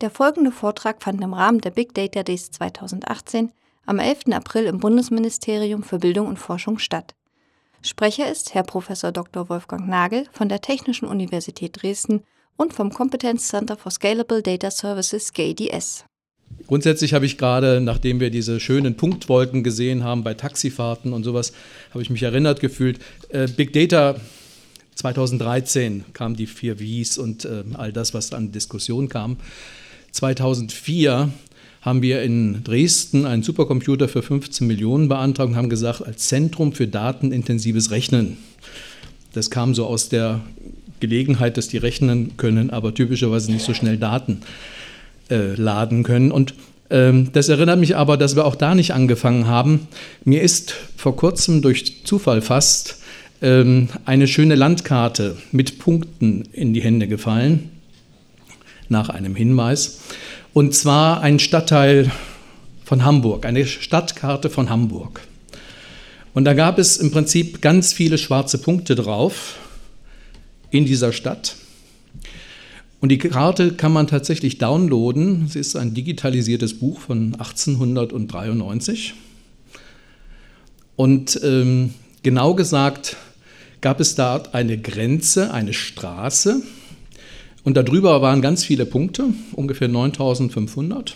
[0.00, 3.50] Der folgende Vortrag fand im Rahmen der Big Data Days 2018
[3.84, 4.26] am 11.
[4.30, 7.16] April im Bundesministerium für Bildung und Forschung statt.
[7.82, 8.86] Sprecher ist Herr Prof.
[9.12, 9.48] Dr.
[9.48, 12.22] Wolfgang Nagel von der Technischen Universität Dresden
[12.56, 16.04] und vom Competence Center for Scalable Data Services GDS.
[16.68, 21.52] Grundsätzlich habe ich gerade, nachdem wir diese schönen Punktwolken gesehen haben bei Taxifahrten und sowas,
[21.90, 23.00] habe ich mich erinnert gefühlt.
[23.30, 24.14] Äh, Big Data
[24.94, 29.38] 2013 kamen die vier Wies und äh, all das, was an Diskussion kam.
[30.12, 31.30] 2004
[31.82, 36.72] haben wir in Dresden einen Supercomputer für 15 Millionen beantragt und haben gesagt, als Zentrum
[36.72, 38.36] für datenintensives Rechnen.
[39.32, 40.40] Das kam so aus der
[41.00, 44.40] Gelegenheit, dass die rechnen können, aber typischerweise nicht so schnell Daten
[45.30, 46.32] äh, laden können.
[46.32, 46.54] Und
[46.90, 49.88] ähm, das erinnert mich aber, dass wir auch da nicht angefangen haben.
[50.24, 52.98] Mir ist vor kurzem durch Zufall fast
[53.42, 57.70] ähm, eine schöne Landkarte mit Punkten in die Hände gefallen,
[58.88, 60.00] nach einem Hinweis.
[60.52, 62.10] Und zwar ein Stadtteil
[62.84, 65.20] von Hamburg, eine Stadtkarte von Hamburg.
[66.34, 69.56] Und da gab es im Prinzip ganz viele schwarze Punkte drauf
[70.70, 71.56] in dieser Stadt.
[73.00, 75.48] Und die Karte kann man tatsächlich downloaden.
[75.48, 79.14] Sie ist ein digitalisiertes Buch von 1893.
[80.96, 83.16] Und ähm, genau gesagt
[83.80, 86.62] gab es da eine Grenze, eine Straße,
[87.68, 91.14] und darüber waren ganz viele Punkte, ungefähr 9500.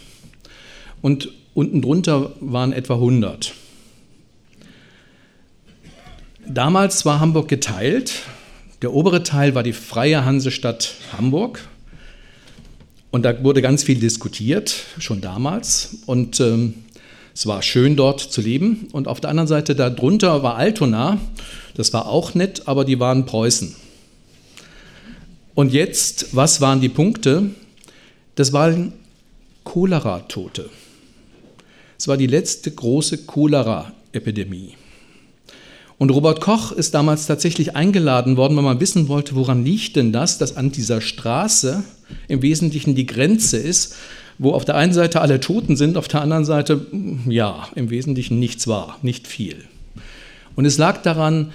[1.00, 3.54] Und unten drunter waren etwa 100.
[6.46, 8.24] Damals war Hamburg geteilt.
[8.82, 11.66] Der obere Teil war die freie Hansestadt Hamburg.
[13.10, 16.02] Und da wurde ganz viel diskutiert, schon damals.
[16.04, 16.74] Und ähm,
[17.34, 18.88] es war schön dort zu leben.
[18.92, 21.16] Und auf der anderen Seite darunter war Altona.
[21.76, 23.74] Das war auch nett, aber die waren Preußen.
[25.54, 27.50] Und jetzt, was waren die Punkte?
[28.34, 28.94] Das waren
[29.64, 30.70] Cholera-Tote.
[31.98, 34.74] Es war die letzte große Cholera-Epidemie.
[35.98, 40.10] Und Robert Koch ist damals tatsächlich eingeladen worden, weil man wissen wollte, woran liegt denn
[40.12, 41.84] das, dass an dieser Straße
[42.26, 43.94] im Wesentlichen die Grenze ist,
[44.38, 46.86] wo auf der einen Seite alle Toten sind, auf der anderen Seite,
[47.28, 49.56] ja, im Wesentlichen nichts war, nicht viel.
[50.56, 51.52] Und es lag daran,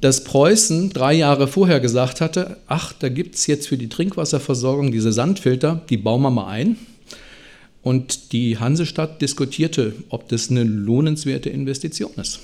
[0.00, 4.92] dass Preußen drei Jahre vorher gesagt hatte, ach, da gibt es jetzt für die Trinkwasserversorgung
[4.92, 6.76] diese Sandfilter, die bauen wir mal ein.
[7.82, 12.40] Und die Hansestadt diskutierte, ob das eine lohnenswerte Investition ist.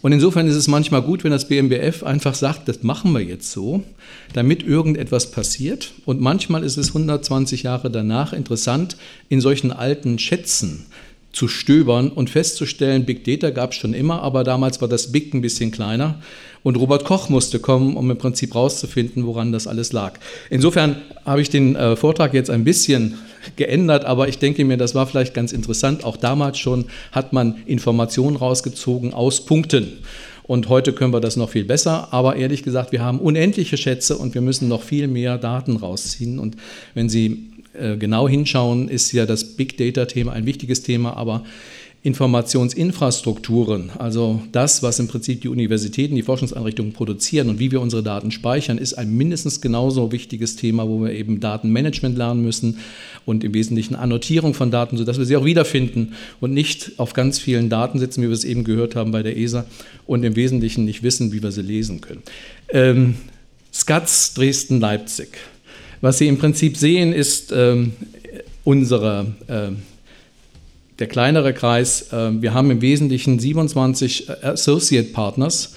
[0.00, 3.52] Und insofern ist es manchmal gut, wenn das BMBF einfach sagt, das machen wir jetzt
[3.52, 3.84] so,
[4.32, 5.92] damit irgendetwas passiert.
[6.06, 8.96] Und manchmal ist es 120 Jahre danach interessant,
[9.28, 10.86] in solchen alten Schätzen
[11.32, 15.32] zu stöbern und festzustellen, Big Data gab es schon immer, aber damals war das Big
[15.34, 16.20] ein bisschen kleiner.
[16.62, 20.18] Und Robert Koch musste kommen, um im Prinzip rauszufinden, woran das alles lag.
[20.50, 23.18] Insofern habe ich den äh, Vortrag jetzt ein bisschen
[23.56, 26.04] geändert, aber ich denke mir, das war vielleicht ganz interessant.
[26.04, 29.98] Auch damals schon hat man Informationen rausgezogen aus Punkten.
[30.44, 32.12] Und heute können wir das noch viel besser.
[32.12, 36.38] Aber ehrlich gesagt, wir haben unendliche Schätze und wir müssen noch viel mehr Daten rausziehen.
[36.38, 36.56] Und
[36.94, 41.44] wenn Sie äh, genau hinschauen, ist ja das Big Data-Thema ein wichtiges Thema, aber
[42.04, 48.02] Informationsinfrastrukturen, also das, was im Prinzip die Universitäten, die Forschungseinrichtungen produzieren und wie wir unsere
[48.02, 52.78] Daten speichern, ist ein mindestens genauso wichtiges Thema, wo wir eben Datenmanagement lernen müssen
[53.24, 57.38] und im Wesentlichen Annotierung von Daten, sodass wir sie auch wiederfinden und nicht auf ganz
[57.38, 59.64] vielen Daten sitzen, wie wir es eben gehört haben bei der ESA
[60.04, 62.24] und im Wesentlichen nicht wissen, wie wir sie lesen können.
[62.70, 63.14] Ähm,
[63.72, 65.28] SCATS Dresden-Leipzig.
[66.02, 67.92] Was Sie im Prinzip sehen, ist ähm,
[68.64, 69.68] unsere, äh,
[70.98, 72.12] der kleinere Kreis.
[72.12, 75.76] Äh, wir haben im Wesentlichen 27 äh, Associate Partners.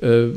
[0.00, 0.28] Äh,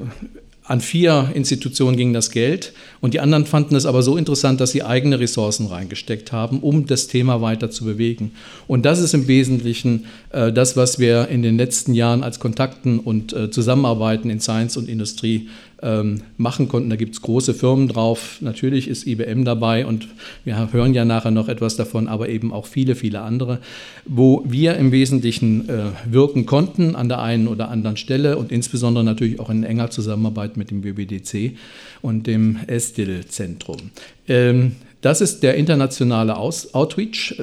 [0.65, 4.71] an vier Institutionen ging das Geld und die anderen fanden es aber so interessant, dass
[4.71, 8.33] sie eigene Ressourcen reingesteckt haben, um das Thema weiter zu bewegen.
[8.67, 12.99] Und das ist im Wesentlichen äh, das, was wir in den letzten Jahren als Kontakten
[12.99, 15.47] und äh, Zusammenarbeiten in Science und Industrie
[15.81, 16.89] ähm, machen konnten.
[16.89, 18.37] Da gibt es große Firmen drauf.
[18.41, 20.07] Natürlich ist IBM dabei und
[20.43, 23.59] wir hören ja nachher noch etwas davon, aber eben auch viele, viele andere,
[24.05, 29.03] wo wir im Wesentlichen äh, wirken konnten an der einen oder anderen Stelle und insbesondere
[29.03, 31.57] natürlich auch in enger Zusammenarbeit mit dem WWDC
[32.01, 33.77] und dem ESTIL-Zentrum.
[34.27, 37.35] Ähm, das ist der internationale Aus Outreach.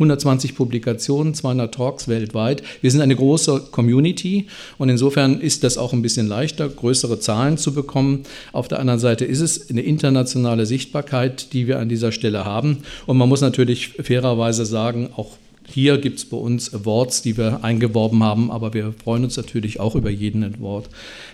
[0.00, 2.62] 120 Publikationen, 200 Talks weltweit.
[2.80, 4.46] Wir sind eine große Community
[4.78, 8.22] und insofern ist das auch ein bisschen leichter, größere Zahlen zu bekommen.
[8.52, 12.78] Auf der anderen Seite ist es eine internationale Sichtbarkeit, die wir an dieser Stelle haben.
[13.04, 15.36] Und man muss natürlich fairerweise sagen, auch
[15.66, 19.78] hier gibt es bei uns Awards, die wir eingeworben haben, aber wir freuen uns natürlich
[19.78, 20.88] auch über jeden Award,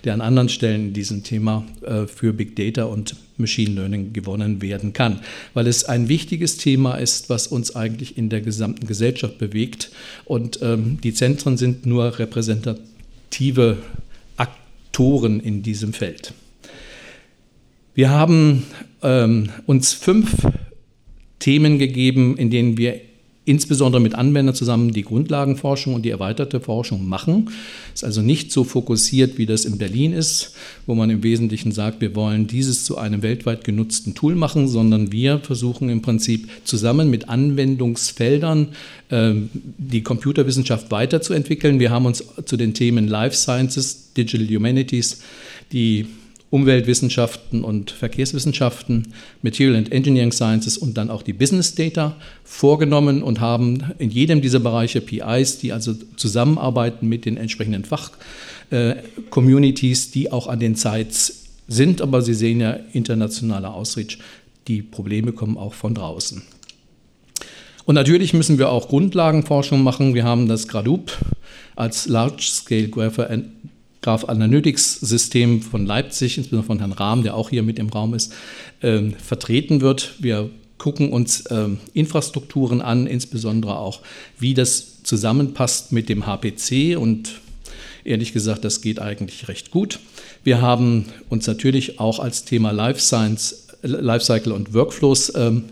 [0.04, 4.60] der an anderen Stellen in diesem Thema äh, für Big Data und Machine Learning gewonnen
[4.60, 5.20] werden kann,
[5.54, 9.90] weil es ein wichtiges Thema ist, was uns eigentlich in der gesamten Gesellschaft bewegt.
[10.24, 13.78] Und ähm, die Zentren sind nur repräsentative
[14.36, 16.34] Aktoren in diesem Feld.
[17.94, 18.64] Wir haben
[19.02, 20.34] ähm, uns fünf
[21.38, 23.00] Themen gegeben, in denen wir
[23.46, 27.50] insbesondere mit Anwendern zusammen die Grundlagenforschung und die erweiterte Forschung machen.
[27.94, 30.54] Ist also nicht so fokussiert, wie das in Berlin ist,
[30.84, 35.12] wo man im Wesentlichen sagt, wir wollen dieses zu einem weltweit genutzten Tool machen, sondern
[35.12, 38.68] wir versuchen im Prinzip zusammen mit Anwendungsfeldern
[39.10, 39.32] äh,
[39.78, 41.78] die Computerwissenschaft weiterzuentwickeln.
[41.78, 45.22] Wir haben uns zu den Themen Life Sciences, Digital Humanities,
[45.72, 46.06] die
[46.50, 52.14] Umweltwissenschaften und Verkehrswissenschaften, Material and Engineering Sciences und dann auch die Business Data
[52.44, 60.06] vorgenommen und haben in jedem dieser Bereiche PIs, die also zusammenarbeiten mit den entsprechenden Fachcommunities,
[60.06, 64.18] äh, die auch an den Sites sind, aber Sie sehen ja internationaler Outreach,
[64.68, 66.42] die Probleme kommen auch von draußen.
[67.86, 70.14] Und natürlich müssen wir auch Grundlagenforschung machen.
[70.14, 71.12] Wir haben das GRADUP
[71.76, 73.18] als Large Scale Graph
[74.06, 78.14] Graph Analytics System von Leipzig, insbesondere von Herrn Rahm, der auch hier mit im Raum
[78.14, 78.32] ist,
[78.80, 80.14] äh, vertreten wird.
[80.20, 80.48] Wir
[80.78, 84.02] gucken uns äh, Infrastrukturen an, insbesondere auch,
[84.38, 87.40] wie das zusammenpasst mit dem HPC und
[88.04, 89.98] ehrlich gesagt, das geht eigentlich recht gut.
[90.44, 95.64] Wir haben uns natürlich auch als Thema Life Science, Lifecycle und Workflows ähm,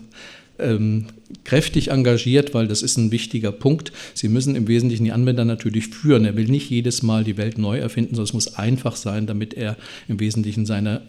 [0.59, 1.05] ähm,
[1.43, 3.91] kräftig engagiert, weil das ist ein wichtiger Punkt.
[4.13, 6.25] Sie müssen im Wesentlichen die Anwender natürlich führen.
[6.25, 9.53] Er will nicht jedes Mal die Welt neu erfinden, sondern es muss einfach sein, damit
[9.53, 11.01] er im Wesentlichen seine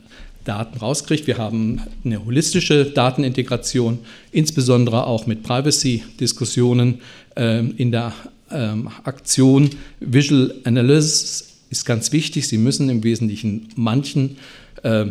[0.45, 1.27] Daten rauskriegt.
[1.27, 3.99] Wir haben eine holistische Datenintegration,
[4.33, 7.01] insbesondere auch mit Privacy-Diskussionen
[7.37, 8.15] äh, in der
[8.51, 9.71] ähm, Aktion.
[10.01, 12.47] Visual Analysis ist ganz wichtig.
[12.47, 14.37] Sie müssen im Wesentlichen manchen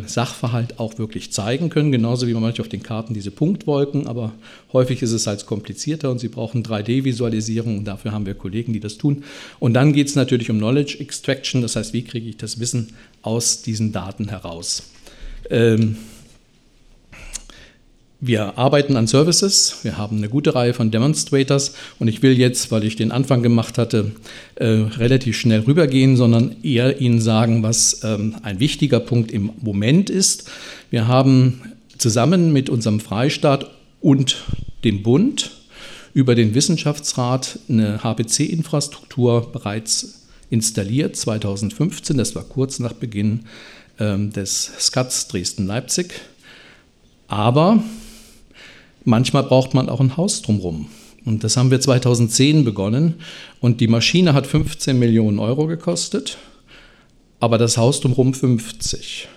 [0.06, 4.32] Sachverhalt auch wirklich zeigen können, genauso wie man manchmal auf den Karten diese Punktwolken, aber
[4.72, 8.80] häufig ist es halt komplizierter und Sie brauchen 3D-Visualisierung und dafür haben wir Kollegen, die
[8.80, 9.24] das tun.
[9.60, 12.94] Und dann geht es natürlich um Knowledge Extraction, das heißt, wie kriege ich das Wissen
[13.22, 14.92] aus diesen Daten heraus.
[15.50, 15.98] Ähm,
[18.26, 22.72] wir arbeiten an Services, wir haben eine gute Reihe von Demonstrators und ich will jetzt,
[22.72, 24.12] weil ich den Anfang gemacht hatte,
[24.56, 30.10] äh, relativ schnell rübergehen, sondern eher Ihnen sagen, was ähm, ein wichtiger Punkt im Moment
[30.10, 30.50] ist.
[30.90, 31.62] Wir haben
[31.98, 33.70] zusammen mit unserem Freistaat
[34.02, 34.38] und
[34.84, 35.52] dem Bund
[36.14, 43.42] über den Wissenschaftsrat eine HPC-Infrastruktur bereits installiert, 2015, das war kurz nach Beginn
[44.00, 46.14] ähm, des SCATS Dresden-Leipzig.
[47.28, 47.84] Aber
[49.06, 50.88] Manchmal braucht man auch ein Haus drumherum.
[51.26, 53.16] Und das haben wir 2010 begonnen.
[53.60, 56.38] Und die Maschine hat 15 Millionen Euro gekostet,
[57.40, 59.28] aber das Haus drumherum 50.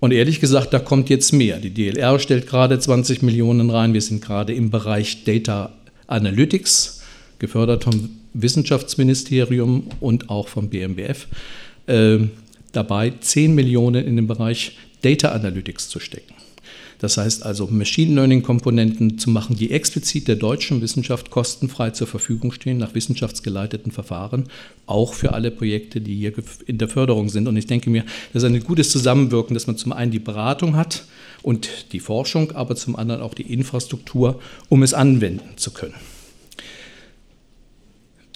[0.00, 1.58] Und ehrlich gesagt, da kommt jetzt mehr.
[1.58, 3.94] Die DLR stellt gerade 20 Millionen rein.
[3.94, 5.72] Wir sind gerade im Bereich Data
[6.06, 7.02] Analytics,
[7.38, 11.28] gefördert vom Wissenschaftsministerium und auch vom BMBF,
[11.86, 12.18] äh,
[12.72, 16.34] dabei 10 Millionen in den Bereich Data Analytics zu stecken.
[17.02, 22.52] Das heißt also, Machine Learning-Komponenten zu machen, die explizit der deutschen Wissenschaft kostenfrei zur Verfügung
[22.52, 24.44] stehen, nach wissenschaftsgeleiteten Verfahren,
[24.86, 26.32] auch für alle Projekte, die hier
[26.64, 27.48] in der Förderung sind.
[27.48, 30.76] Und ich denke mir, das ist ein gutes Zusammenwirken, dass man zum einen die Beratung
[30.76, 31.04] hat
[31.42, 34.38] und die Forschung, aber zum anderen auch die Infrastruktur,
[34.68, 35.94] um es anwenden zu können.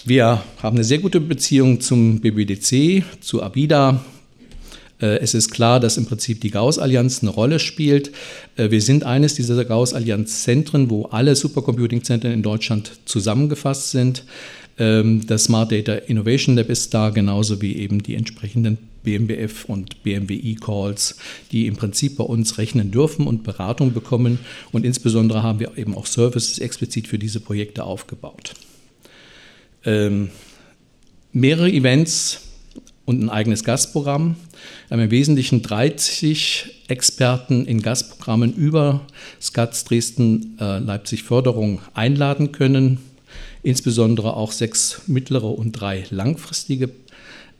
[0.03, 4.03] Wir haben eine sehr gute Beziehung zum BBDC, zu ABIDA,
[5.05, 8.11] es ist klar, dass im Prinzip die Gauss-Allianz eine Rolle spielt.
[8.55, 14.23] Äh, wir sind eines dieser Gauss-Allianz-Zentren, wo alle Supercomputing-Zentren in Deutschland zusammengefasst sind.
[14.79, 20.03] Ähm, das Smart Data Innovation Lab ist da, genauso wie eben die entsprechenden BMBF und
[20.03, 21.17] BMWI-Calls,
[21.51, 24.39] die im Prinzip bei uns rechnen dürfen und Beratung bekommen.
[24.71, 28.53] Und insbesondere haben wir eben auch Services explizit für diese Projekte aufgebaut.
[29.85, 30.29] Ähm,
[31.31, 32.46] mehrere Events
[33.07, 34.35] und ein eigenes Gastprogramm.
[34.89, 39.01] Wir haben im Wesentlichen 30 Experten in Gastprogrammen über
[39.41, 42.97] SCATS Dresden äh, Leipzig Förderung einladen können,
[43.63, 46.89] insbesondere auch sechs mittlere und drei langfristige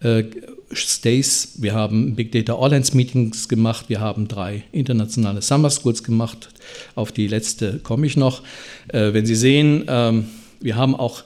[0.01, 0.25] äh,
[0.74, 1.54] Stays.
[1.60, 6.50] Wir haben Big Data All-Hands Meetings gemacht, wir haben drei internationale Summer Schools gemacht.
[6.94, 8.44] Auf die letzte komme ich noch.
[8.89, 10.25] Äh, wenn Sie sehen, ähm,
[10.60, 11.24] wir haben auch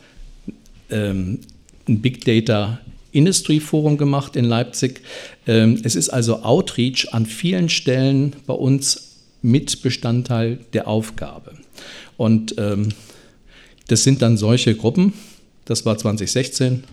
[0.91, 1.39] ähm,
[1.87, 2.79] ein Big Data
[3.11, 5.01] Industry Forum gemacht in Leipzig.
[5.47, 11.53] Ähm, es ist also Outreach an vielen Stellen bei uns mit Bestandteil der Aufgabe.
[12.17, 12.89] Und ähm,
[13.87, 15.13] das sind dann solche Gruppen.
[15.65, 16.83] Das war 2016.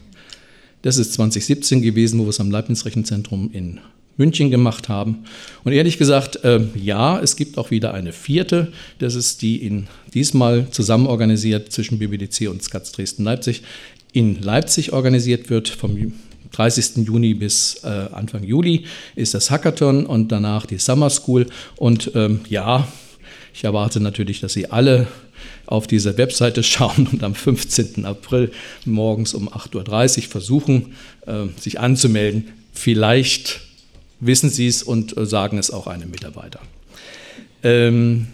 [0.82, 3.80] Das ist 2017 gewesen, wo wir es am Leibniz-Rechenzentrum in
[4.16, 5.24] München gemacht haben.
[5.64, 8.72] Und ehrlich gesagt, äh, ja, es gibt auch wieder eine vierte.
[8.98, 13.62] Das ist die in diesmal zusammen organisiert zwischen BBDC und SCATS Dresden-Leipzig.
[14.12, 16.12] In Leipzig organisiert wird vom
[16.52, 17.06] 30.
[17.06, 18.84] Juni bis äh, Anfang Juli
[19.14, 21.46] ist das Hackathon und danach die Summer School.
[21.76, 22.88] Und ähm, ja,
[23.54, 25.08] ich erwarte natürlich, dass Sie alle
[25.66, 28.04] auf diese Webseite schauen und am 15.
[28.04, 28.50] April
[28.84, 30.94] morgens um 8.30 Uhr versuchen,
[31.26, 32.48] äh, sich anzumelden.
[32.72, 33.60] Vielleicht
[34.20, 36.60] wissen Sie es und äh, sagen es auch einem Mitarbeiter.
[37.62, 38.28] Ähm,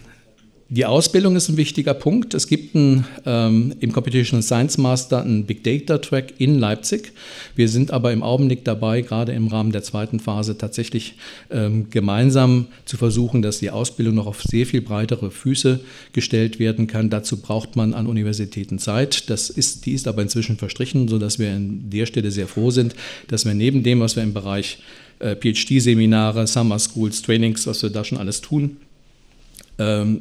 [0.71, 2.33] die Ausbildung ist ein wichtiger Punkt.
[2.33, 7.12] Es gibt einen, ähm, im Computational Science Master einen Big Data Track in Leipzig.
[7.54, 11.16] Wir sind aber im Augenblick dabei, gerade im Rahmen der zweiten Phase tatsächlich
[11.50, 15.80] ähm, gemeinsam zu versuchen, dass die Ausbildung noch auf sehr viel breitere Füße
[16.14, 17.11] gestellt werden kann.
[17.11, 19.28] Dazu braucht man an Universitäten Zeit.
[19.28, 22.94] Das ist, die ist aber inzwischen verstrichen, sodass wir an der Stelle sehr froh sind,
[23.28, 24.78] dass wir neben dem, was wir im Bereich
[25.18, 28.78] äh, PhD-Seminare, Summer Schools, Trainings, was wir da schon alles tun,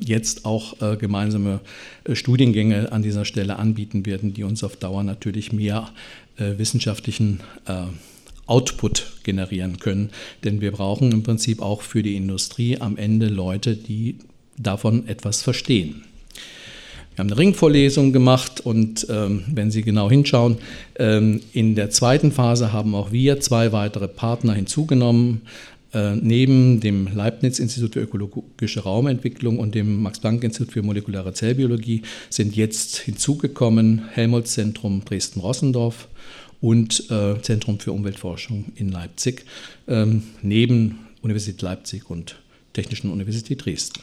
[0.02, 1.60] jetzt auch äh, gemeinsame
[2.06, 5.90] äh, Studiengänge an dieser Stelle anbieten werden, die uns auf Dauer natürlich mehr
[6.36, 7.42] wissenschaftlichen
[8.48, 10.10] Output generieren können.
[10.44, 14.18] Denn wir brauchen im Prinzip auch für die Industrie am Ende Leute, die
[14.58, 16.04] davon etwas verstehen.
[17.16, 20.58] Wir haben eine Ringvorlesung gemacht und ähm, wenn Sie genau hinschauen,
[20.98, 25.42] ähm, in der zweiten Phase haben auch wir zwei weitere Partner hinzugenommen.
[25.94, 32.98] Äh, neben dem Leibniz-Institut für ökologische Raumentwicklung und dem Max-Planck-Institut für molekulare Zellbiologie sind jetzt
[32.98, 36.08] hinzugekommen Helmholtz-Zentrum Dresden-Rossendorf
[36.62, 39.46] und äh, Zentrum für Umweltforschung in Leipzig,
[39.88, 42.38] ähm, neben Universität Leipzig und
[42.74, 44.02] Technischen Universität Dresden.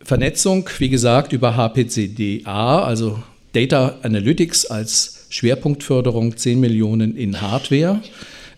[0.00, 3.20] Vernetzung, wie gesagt, über HPCDA, also
[3.52, 8.00] Data Analytics als Schwerpunktförderung 10 Millionen in Hardware,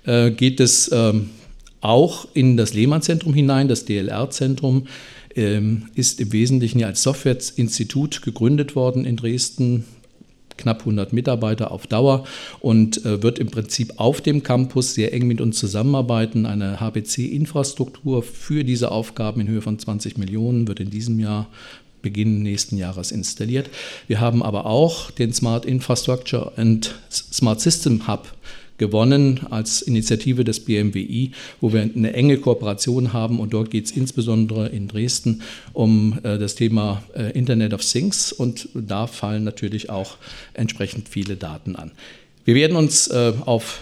[0.05, 1.31] äh, geht es ähm,
[1.81, 4.87] auch in das Lehmann-Zentrum hinein, das DLR-Zentrum
[5.35, 9.85] ähm, ist im Wesentlichen als Softwareinstitut gegründet worden in Dresden
[10.57, 12.25] knapp 100 Mitarbeiter auf Dauer
[12.61, 16.47] und äh, wird im Prinzip auf dem Campus sehr eng mit uns zusammenarbeiten.
[16.47, 21.49] Eine HPC-Infrastruktur für diese Aufgaben in Höhe von 20 Millionen wird in diesem Jahr
[22.03, 23.69] Beginn nächsten Jahres installiert.
[24.07, 28.33] Wir haben aber auch den Smart Infrastructure and Smart System Hub
[28.79, 33.41] gewonnen als Initiative des BMWI, wo wir eine enge Kooperation haben.
[33.41, 35.43] Und dort geht es insbesondere in Dresden
[35.73, 38.33] um äh, das Thema äh, Internet of Things.
[38.33, 40.17] Und da fallen natürlich auch
[40.55, 41.93] entsprechend viele Daten an.
[42.45, 43.81] Wir werden uns äh, auf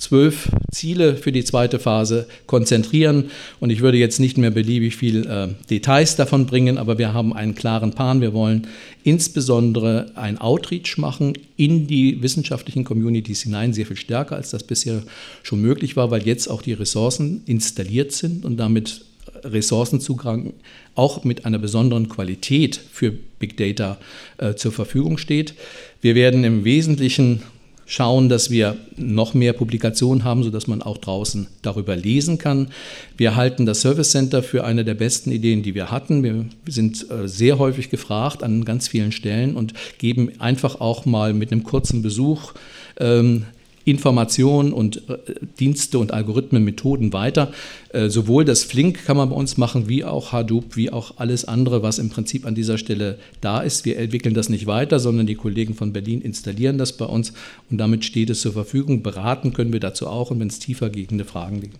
[0.00, 3.30] zwölf Ziele für die zweite Phase konzentrieren.
[3.60, 7.32] Und ich würde jetzt nicht mehr beliebig viel äh, Details davon bringen, aber wir haben
[7.32, 8.20] einen klaren Plan.
[8.20, 8.66] Wir wollen
[9.04, 15.02] insbesondere ein Outreach machen in die wissenschaftlichen Communities hinein, sehr viel stärker, als das bisher
[15.42, 19.02] schon möglich war, weil jetzt auch die Ressourcen installiert sind und damit
[19.44, 20.54] Ressourcenzugang
[20.94, 23.98] auch mit einer besonderen Qualität für Big Data
[24.38, 25.54] äh, zur Verfügung steht.
[26.00, 27.42] Wir werden im Wesentlichen
[27.90, 32.68] schauen, dass wir noch mehr Publikationen haben, sodass man auch draußen darüber lesen kann.
[33.16, 36.22] Wir halten das Service Center für eine der besten Ideen, die wir hatten.
[36.22, 41.34] Wir sind äh, sehr häufig gefragt an ganz vielen Stellen und geben einfach auch mal
[41.34, 42.52] mit einem kurzen Besuch
[43.00, 43.46] ähm,
[43.90, 45.18] Informationen und äh,
[45.58, 47.52] Dienste und Algorithmen, Methoden weiter.
[47.92, 51.44] Äh, sowohl das Flink kann man bei uns machen, wie auch Hadoop, wie auch alles
[51.44, 53.84] andere, was im Prinzip an dieser Stelle da ist.
[53.84, 57.32] Wir entwickeln das nicht weiter, sondern die Kollegen von Berlin installieren das bei uns
[57.70, 59.02] und damit steht es zur Verfügung.
[59.02, 61.78] Beraten können wir dazu auch und wenn es tiefer gehende Fragen gibt,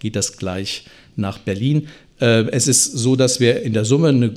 [0.00, 0.84] geht das gleich
[1.16, 1.88] nach Berlin.
[2.20, 4.34] Äh, es ist so, dass wir in der Summe eine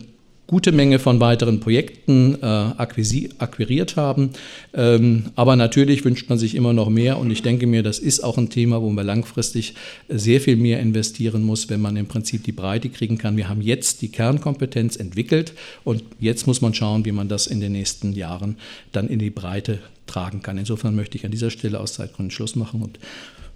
[0.49, 4.31] gute Menge von weiteren Projekten äh, akquiriert haben.
[4.73, 8.21] Ähm, aber natürlich wünscht man sich immer noch mehr und ich denke mir, das ist
[8.21, 9.75] auch ein Thema, wo man langfristig
[10.09, 13.37] sehr viel mehr investieren muss, wenn man im Prinzip die Breite kriegen kann.
[13.37, 15.53] Wir haben jetzt die Kernkompetenz entwickelt
[15.83, 18.57] und jetzt muss man schauen, wie man das in den nächsten Jahren
[18.91, 19.77] dann in die Breite
[20.07, 20.57] tragen kann.
[20.57, 22.97] Insofern möchte ich an dieser Stelle aus Zeitgründen Schluss machen und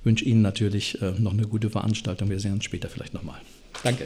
[0.03, 2.29] wünsche Ihnen natürlich äh, noch eine gute Veranstaltung.
[2.29, 3.39] Wir sehen uns später vielleicht nochmal.
[3.83, 4.05] Danke.